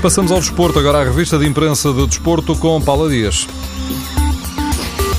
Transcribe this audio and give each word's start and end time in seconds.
Passamos 0.00 0.32
ao 0.32 0.40
desporto, 0.40 0.78
agora 0.78 1.00
à 1.00 1.04
revista 1.04 1.38
de 1.38 1.46
imprensa 1.46 1.92
do 1.92 2.06
desporto 2.06 2.56
com 2.56 2.80
Paula 2.80 3.08
Dias. 3.08 3.46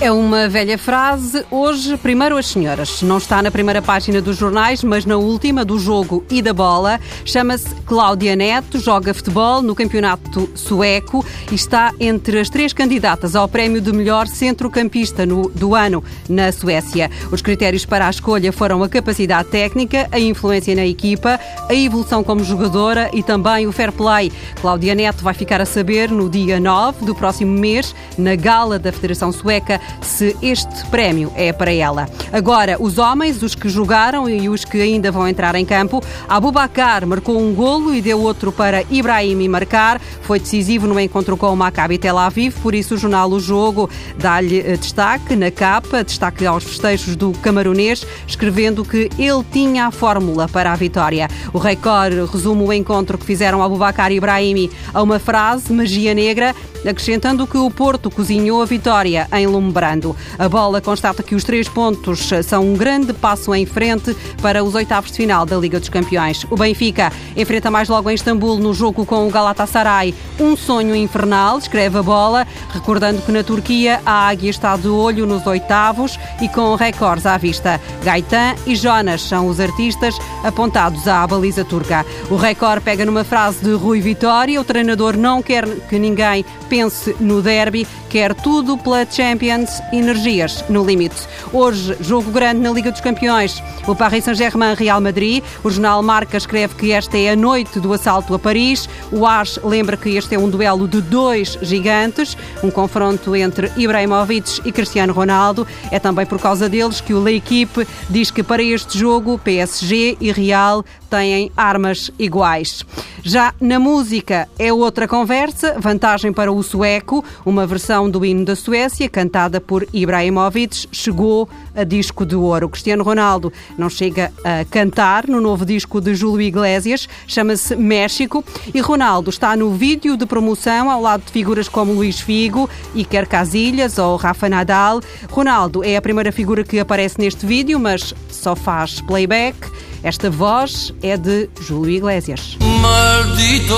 É 0.00 0.12
uma 0.12 0.48
velha 0.48 0.78
frase. 0.78 1.44
Hoje, 1.50 1.96
primeiro 1.96 2.36
as 2.36 2.46
senhoras. 2.46 3.02
Não 3.02 3.18
está 3.18 3.42
na 3.42 3.50
primeira 3.50 3.82
página 3.82 4.22
dos 4.22 4.36
jornais, 4.36 4.84
mas 4.84 5.04
na 5.04 5.16
última, 5.16 5.64
do 5.64 5.76
jogo 5.76 6.24
e 6.30 6.40
da 6.40 6.52
bola. 6.52 7.00
Chama-se 7.24 7.74
Cláudia 7.84 8.36
Neto, 8.36 8.78
joga 8.78 9.12
futebol 9.12 9.60
no 9.60 9.74
campeonato 9.74 10.48
sueco 10.54 11.26
e 11.50 11.56
está 11.56 11.92
entre 11.98 12.38
as 12.38 12.48
três 12.48 12.72
candidatas 12.72 13.34
ao 13.34 13.48
prémio 13.48 13.80
de 13.80 13.92
melhor 13.92 14.28
centrocampista 14.28 15.26
do 15.26 15.74
ano 15.74 16.04
na 16.28 16.52
Suécia. 16.52 17.10
Os 17.32 17.42
critérios 17.42 17.84
para 17.84 18.06
a 18.06 18.10
escolha 18.10 18.52
foram 18.52 18.84
a 18.84 18.88
capacidade 18.88 19.48
técnica, 19.48 20.06
a 20.12 20.20
influência 20.20 20.76
na 20.76 20.86
equipa, 20.86 21.40
a 21.68 21.74
evolução 21.74 22.22
como 22.22 22.44
jogadora 22.44 23.10
e 23.12 23.20
também 23.20 23.66
o 23.66 23.72
fair 23.72 23.90
play. 23.90 24.30
Cláudia 24.60 24.94
Neto 24.94 25.24
vai 25.24 25.34
ficar 25.34 25.60
a 25.60 25.66
saber 25.66 26.08
no 26.08 26.30
dia 26.30 26.60
9 26.60 27.04
do 27.04 27.16
próximo 27.16 27.50
mês, 27.58 27.92
na 28.16 28.36
gala 28.36 28.78
da 28.78 28.92
Federação 28.92 29.32
Sueca 29.32 29.87
se 30.00 30.36
este 30.42 30.84
prémio 30.86 31.32
é 31.34 31.52
para 31.52 31.72
ela. 31.72 32.08
Agora, 32.32 32.76
os 32.80 32.98
homens, 32.98 33.42
os 33.42 33.54
que 33.54 33.68
jogaram 33.68 34.28
e 34.28 34.48
os 34.48 34.64
que 34.64 34.80
ainda 34.80 35.10
vão 35.10 35.26
entrar 35.28 35.54
em 35.54 35.64
campo, 35.64 36.02
Abubakar 36.28 37.06
marcou 37.06 37.40
um 37.40 37.54
golo 37.54 37.94
e 37.94 38.00
deu 38.00 38.20
outro 38.20 38.50
para 38.52 38.82
Ibrahim 38.90 39.48
marcar. 39.48 40.00
Foi 40.22 40.38
decisivo 40.38 40.86
no 40.86 40.98
encontro 40.98 41.36
com 41.36 41.52
o 41.52 41.56
Maccabi 41.56 41.98
Tel 41.98 42.18
Aviv, 42.18 42.54
por 42.60 42.74
isso 42.74 42.94
o 42.94 42.98
jornal 42.98 43.30
O 43.30 43.40
Jogo 43.40 43.88
dá-lhe 44.16 44.60
eh, 44.60 44.76
destaque 44.76 45.34
na 45.36 45.50
capa, 45.50 46.04
destaque 46.04 46.46
aos 46.46 46.64
festejos 46.64 47.16
do 47.16 47.32
camarunês, 47.42 48.06
escrevendo 48.26 48.84
que 48.84 49.10
ele 49.18 49.44
tinha 49.52 49.86
a 49.86 49.90
fórmula 49.90 50.48
para 50.48 50.72
a 50.72 50.76
vitória. 50.76 51.28
O 51.52 51.58
Record 51.58 52.30
resume 52.30 52.62
o 52.62 52.72
encontro 52.72 53.18
que 53.18 53.24
fizeram 53.24 53.62
Abubakar 53.62 54.12
e 54.12 54.16
Ibrahim 54.16 54.70
a 54.92 55.02
uma 55.02 55.18
frase, 55.18 55.72
magia 55.72 56.14
negra, 56.14 56.54
acrescentando 56.88 57.46
que 57.46 57.56
o 57.56 57.70
Porto 57.70 58.10
cozinhou 58.10 58.62
a 58.62 58.66
vitória 58.66 59.28
em 59.32 59.46
Lumbrando. 59.46 60.16
A 60.38 60.48
bola 60.48 60.80
constata 60.80 61.22
que 61.22 61.34
os 61.34 61.44
três 61.44 61.68
pontos 61.68 62.28
são 62.44 62.64
um 62.64 62.74
grande 62.74 63.12
passo 63.12 63.54
em 63.54 63.66
frente 63.66 64.16
para 64.40 64.64
os 64.64 64.74
oitavos 64.74 65.10
de 65.10 65.16
final 65.16 65.44
da 65.44 65.56
Liga 65.56 65.78
dos 65.78 65.88
Campeões. 65.88 66.44
O 66.50 66.56
Benfica 66.56 67.12
enfrenta 67.36 67.70
mais 67.70 67.88
logo 67.88 68.10
em 68.10 68.14
Istambul 68.14 68.58
no 68.58 68.72
jogo 68.72 69.04
com 69.04 69.26
o 69.26 69.30
Galatasaray 69.30 70.14
um 70.40 70.56
sonho 70.56 70.94
infernal, 70.94 71.58
escreve 71.58 71.98
a 71.98 72.02
bola, 72.02 72.46
recordando 72.70 73.20
que 73.22 73.32
na 73.32 73.42
Turquia 73.42 74.00
a 74.06 74.28
Águia 74.28 74.50
está 74.50 74.76
de 74.76 74.88
olho 74.88 75.26
nos 75.26 75.46
oitavos 75.46 76.18
e 76.40 76.48
com 76.48 76.74
recordes 76.74 77.26
à 77.26 77.36
vista. 77.36 77.80
Gaetan 78.04 78.54
e 78.66 78.76
Jonas 78.76 79.22
são 79.22 79.48
os 79.48 79.58
artistas 79.60 80.16
apontados 80.44 81.08
à 81.08 81.26
baliza 81.26 81.64
turca. 81.64 82.06
O 82.30 82.36
Record 82.36 82.82
pega 82.82 83.04
numa 83.04 83.24
frase 83.24 83.64
de 83.64 83.72
Rui 83.72 84.00
Vitória, 84.00 84.60
o 84.60 84.64
treinador 84.64 85.16
não 85.16 85.42
quer 85.42 85.66
que 85.88 85.98
ninguém 85.98 86.44
pense 86.68 86.77
no 87.18 87.42
derby, 87.42 87.86
quer 88.08 88.34
tudo 88.34 88.78
pela 88.78 89.04
Champions, 89.04 89.82
energias 89.92 90.64
no 90.68 90.84
limite. 90.84 91.26
Hoje, 91.52 91.96
jogo 92.00 92.30
grande 92.30 92.60
na 92.60 92.70
Liga 92.70 92.92
dos 92.92 93.00
Campeões. 93.00 93.60
O 93.86 93.96
Paris 93.96 94.24
Saint-Germain 94.24 94.74
Real 94.74 95.00
Madrid. 95.00 95.42
O 95.64 95.70
jornal 95.70 96.02
Marca 96.02 96.36
escreve 96.36 96.76
que 96.76 96.92
esta 96.92 97.18
é 97.18 97.30
a 97.30 97.36
noite 97.36 97.80
do 97.80 97.92
assalto 97.92 98.32
a 98.32 98.38
Paris. 98.38 98.88
O 99.10 99.26
AS 99.26 99.58
lembra 99.64 99.96
que 99.96 100.10
este 100.10 100.36
é 100.36 100.38
um 100.38 100.48
duelo 100.48 100.86
de 100.86 101.00
dois 101.00 101.58
gigantes, 101.62 102.36
um 102.62 102.70
confronto 102.70 103.34
entre 103.34 103.72
Ibrahimovic 103.76 104.60
e 104.64 104.70
Cristiano 104.70 105.12
Ronaldo. 105.12 105.66
É 105.90 105.98
também 105.98 106.26
por 106.26 106.38
causa 106.38 106.68
deles 106.68 107.00
que 107.00 107.12
o 107.12 107.22
L'Equipe 107.22 107.86
diz 108.08 108.30
que 108.30 108.44
para 108.44 108.62
este 108.62 108.96
jogo 108.96 109.38
PSG 109.38 110.16
e 110.20 110.30
Real 110.30 110.84
têm 111.10 111.50
armas 111.56 112.10
iguais. 112.18 112.84
Já 113.22 113.52
na 113.60 113.78
música 113.78 114.48
é 114.58 114.72
outra 114.72 115.08
conversa, 115.08 115.76
vantagem 115.78 116.32
para 116.32 116.52
o 116.52 116.57
sueco, 116.62 117.24
uma 117.44 117.66
versão 117.66 118.10
do 118.10 118.24
hino 118.24 118.44
da 118.44 118.56
Suécia, 118.56 119.08
cantada 119.08 119.60
por 119.60 119.86
Ibrahimovic, 119.92 120.88
chegou 120.92 121.48
a 121.74 121.84
disco 121.84 122.24
de 122.26 122.34
ouro. 122.34 122.68
Cristiano 122.68 123.02
Ronaldo 123.02 123.52
não 123.76 123.88
chega 123.88 124.32
a 124.44 124.64
cantar 124.64 125.26
no 125.26 125.40
novo 125.40 125.64
disco 125.64 126.00
de 126.00 126.14
Júlio 126.14 126.46
Iglesias, 126.46 127.08
chama-se 127.26 127.76
México, 127.76 128.44
e 128.74 128.80
Ronaldo 128.80 129.30
está 129.30 129.56
no 129.56 129.72
vídeo 129.72 130.16
de 130.16 130.26
promoção 130.26 130.90
ao 130.90 131.00
lado 131.00 131.24
de 131.24 131.32
figuras 131.32 131.68
como 131.68 131.92
Luís 131.92 132.20
Figo, 132.20 132.68
Iker 132.94 133.28
Casillas 133.28 133.98
ou 133.98 134.16
Rafa 134.16 134.48
Nadal. 134.48 135.00
Ronaldo 135.30 135.84
é 135.84 135.96
a 135.96 136.02
primeira 136.02 136.32
figura 136.32 136.64
que 136.64 136.78
aparece 136.78 137.18
neste 137.18 137.46
vídeo, 137.46 137.78
mas 137.78 138.14
só 138.30 138.54
faz 138.54 139.00
playback. 139.00 139.56
Esta 140.02 140.30
voz 140.30 140.94
é 141.02 141.16
de 141.16 141.50
Júlio 141.60 141.96
Iglesias. 141.96 142.56
Maldito 142.80 143.74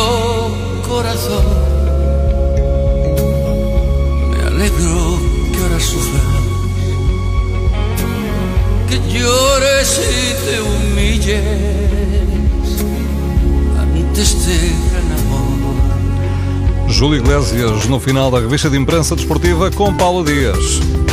corazón, 0.86 1.44
sufras, 5.90 6.22
que 8.88 8.96
llores 9.12 10.00
y 10.00 10.34
te 10.44 10.56
humilles 10.60 11.44
ante 13.78 14.22
este 14.22 14.54
gran. 14.92 15.10
Júlio 17.00 17.20
Iglesias 17.20 17.88
no 17.88 17.98
final 17.98 18.30
da 18.30 18.40
revista 18.40 18.68
de 18.68 18.76
imprensa 18.76 19.16
desportiva 19.16 19.70
com 19.70 19.94
Paulo 19.94 20.22
Dias. 20.22 21.09